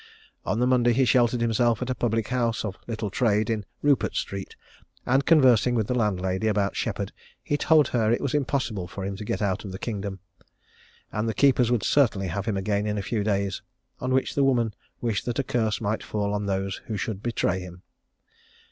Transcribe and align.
On 0.47 0.57
the 0.57 0.65
Monday 0.65 0.93
he 0.93 1.05
sheltered 1.05 1.41
himself 1.41 1.79
at 1.79 1.89
a 1.91 1.93
public 1.93 2.29
house 2.29 2.65
of 2.65 2.75
little 2.87 3.11
trade 3.11 3.51
in 3.51 3.65
Rupert 3.83 4.15
street, 4.15 4.55
and 5.05 5.27
conversing 5.27 5.75
with 5.75 5.85
the 5.85 5.93
landlady 5.93 6.47
about 6.47 6.75
Sheppard, 6.75 7.11
he 7.43 7.55
told 7.55 7.89
her 7.89 8.11
it 8.11 8.19
was 8.19 8.33
impossible 8.33 8.87
for 8.87 9.05
him 9.05 9.15
to 9.17 9.23
get 9.23 9.43
out 9.43 9.63
of 9.63 9.71
the 9.71 9.77
kingdom, 9.77 10.19
and 11.11 11.29
the 11.29 11.35
keepers 11.35 11.69
would 11.71 11.83
certainly 11.83 12.29
have 12.29 12.47
him 12.47 12.57
again 12.57 12.87
in 12.87 12.97
a 12.97 13.03
few 13.03 13.23
days; 13.23 13.61
on 13.99 14.11
which 14.11 14.33
the 14.33 14.43
woman 14.43 14.73
wished 15.01 15.25
that 15.27 15.37
a 15.37 15.43
curse 15.43 15.79
might 15.79 16.01
fall 16.01 16.33
on 16.33 16.47
those 16.47 16.77
who 16.87 16.97
should 16.97 17.21
betray 17.21 17.59
him. 17.59 17.83